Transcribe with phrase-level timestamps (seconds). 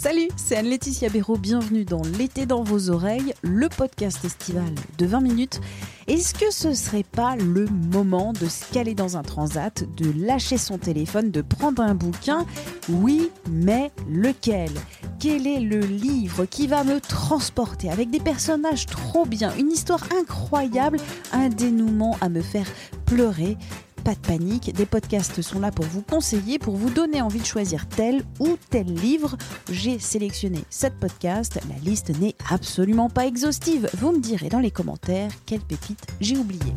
[0.00, 5.20] Salut, c'est Anne-Laetitia Béraud, bienvenue dans L'été dans vos oreilles, le podcast estival de 20
[5.20, 5.60] minutes.
[6.06, 10.56] Est-ce que ce serait pas le moment de se caler dans un transat, de lâcher
[10.56, 12.46] son téléphone, de prendre un bouquin?
[12.88, 14.70] Oui, mais lequel?
[15.18, 20.04] Quel est le livre qui va me transporter avec des personnages trop bien, une histoire
[20.16, 20.98] incroyable,
[21.32, 22.68] un dénouement à me faire
[23.04, 23.56] pleurer
[23.98, 27.46] pas de panique, des podcasts sont là pour vous conseiller, pour vous donner envie de
[27.46, 29.36] choisir tel ou tel livre.
[29.70, 33.88] J'ai sélectionné 7 podcasts, la liste n'est absolument pas exhaustive.
[33.98, 36.72] Vous me direz dans les commentaires quelle pépite j'ai oublié.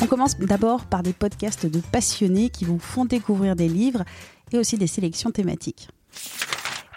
[0.00, 4.04] On commence d'abord par des podcasts de passionnés qui vous font découvrir des livres
[4.52, 5.88] et aussi des sélections thématiques.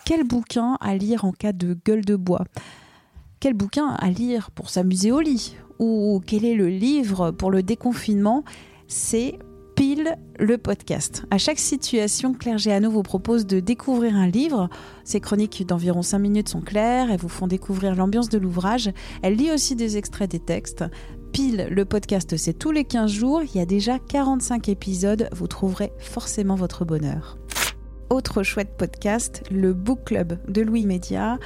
[0.05, 2.43] Quel bouquin à lire en cas de gueule de bois?
[3.39, 5.55] Quel bouquin à lire pour s'amuser au lit?
[5.79, 8.43] Ou quel est le livre pour le déconfinement,
[8.87, 9.37] c'est
[9.75, 11.25] pile le podcast.
[11.31, 14.69] À chaque situation, Claire Géano vous propose de découvrir un livre.
[15.03, 18.91] Ces chroniques d'environ 5 minutes sont claires, elles vous font découvrir l'ambiance de l'ouvrage.
[19.21, 20.85] Elle lit aussi des extraits des textes.
[21.33, 23.41] Pile, le podcast, c'est tous les 15 jours.
[23.43, 25.27] Il y a déjà 45 épisodes.
[25.33, 27.37] Vous trouverez forcément votre bonheur.
[28.09, 31.37] Autre chouette podcast, le Book Club de Louis Média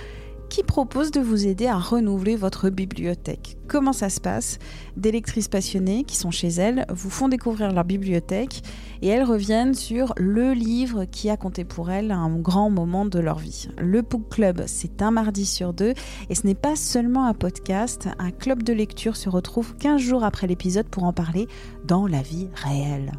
[0.50, 3.58] qui propose de vous aider à renouveler votre bibliothèque.
[3.68, 4.58] Comment ça se passe?
[4.98, 8.64] Des lectrices passionnées qui sont chez elles vous font découvrir leur bibliothèque
[9.02, 13.20] et elles reviennent sur le livre qui a compté pour elles un grand moment de
[13.20, 13.70] leur vie.
[13.78, 15.94] Le Book Club, c'est un mardi sur deux
[16.30, 20.24] et ce n'est pas seulement un podcast, un club de lecture se retrouve 15 jours
[20.24, 21.48] après l'épisode pour en parler
[21.86, 23.12] dans la vie réelle.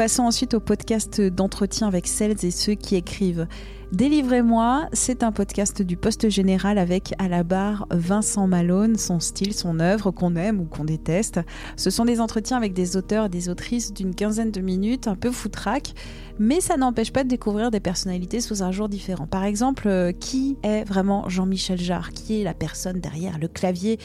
[0.00, 3.46] Passons ensuite au podcast d'entretien avec celles et ceux qui écrivent.
[3.92, 9.52] Délivrez-moi, c'est un podcast du Poste Général avec à la barre Vincent Malone, son style,
[9.52, 11.40] son œuvre qu'on aime ou qu'on déteste.
[11.76, 15.16] Ce sont des entretiens avec des auteurs et des autrices d'une quinzaine de minutes, un
[15.16, 15.92] peu foutraque,
[16.38, 19.26] mais ça n'empêche pas de découvrir des personnalités sous un jour différent.
[19.26, 22.12] Par exemple, euh, qui est vraiment Jean-Michel Jarre?
[22.12, 23.98] Qui est la personne derrière le clavier?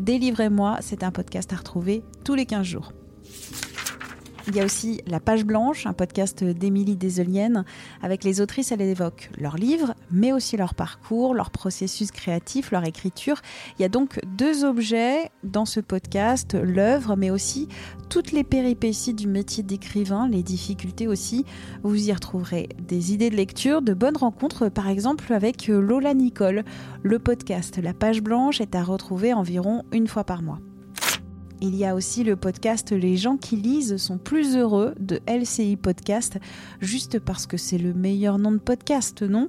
[0.00, 2.92] Délivrez-moi, c'est un podcast à retrouver tous les 15 jours.
[4.48, 7.64] Il y a aussi La Page Blanche, un podcast d'Émilie Deselienne.
[8.00, 12.84] Avec les autrices, elle évoque leurs livres, mais aussi leur parcours, leur processus créatif, leur
[12.84, 13.40] écriture.
[13.76, 17.66] Il y a donc deux objets dans ce podcast, l'œuvre, mais aussi
[18.08, 21.44] toutes les péripéties du métier d'écrivain, les difficultés aussi.
[21.82, 26.62] Vous y retrouverez des idées de lecture, de bonnes rencontres, par exemple avec Lola Nicole.
[27.02, 30.60] Le podcast La Page Blanche est à retrouver environ une fois par mois.
[31.62, 35.76] Il y a aussi le podcast Les gens qui lisent sont plus heureux de LCI
[35.76, 36.38] Podcast,
[36.80, 39.48] juste parce que c'est le meilleur nom de podcast, non?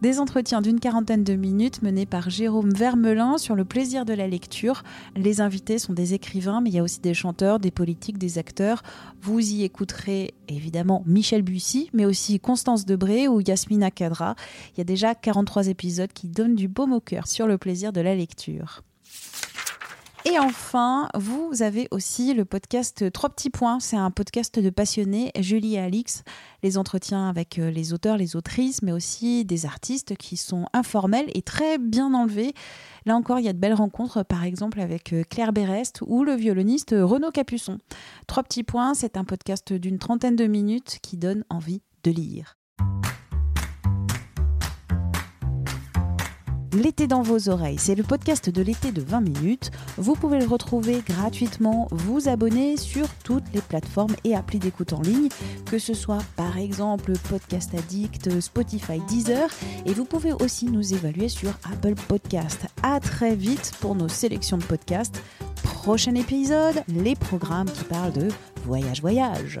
[0.00, 4.26] Des entretiens d'une quarantaine de minutes menés par Jérôme Vermelin sur le plaisir de la
[4.26, 4.82] lecture.
[5.14, 8.38] Les invités sont des écrivains, mais il y a aussi des chanteurs, des politiques, des
[8.38, 8.82] acteurs.
[9.20, 14.36] Vous y écouterez évidemment Michel Bussy, mais aussi Constance Debré ou Yasmina Kadra.
[14.74, 17.92] Il y a déjà 43 épisodes qui donnent du baume au cœur sur le plaisir
[17.92, 18.82] de la lecture.
[20.24, 23.80] Et enfin, vous avez aussi le podcast Trois petits points.
[23.80, 26.22] C'est un podcast de passionnés, Julie et Alix,
[26.62, 31.28] les entretiens avec euh, les auteurs, les autrices, mais aussi des artistes qui sont informels
[31.34, 32.54] et très bien enlevés.
[33.04, 36.22] Là encore, il y a de belles rencontres, par exemple avec euh, Claire Berest ou
[36.22, 37.78] le violoniste Renaud Capuçon.
[38.28, 42.61] Trois petits points, c'est un podcast d'une trentaine de minutes qui donne envie de lire.
[46.72, 49.70] L'été dans vos oreilles, c'est le podcast de l'été de 20 minutes.
[49.98, 55.02] Vous pouvez le retrouver gratuitement, vous abonner sur toutes les plateformes et applis d'écoute en
[55.02, 55.28] ligne,
[55.66, 59.50] que ce soit par exemple Podcast Addict, Spotify, Deezer,
[59.84, 62.64] et vous pouvez aussi nous évaluer sur Apple Podcast.
[62.82, 65.22] À très vite pour nos sélections de podcasts.
[65.62, 68.28] Prochain épisode, les programmes qui parlent de
[68.64, 69.60] voyage voyage.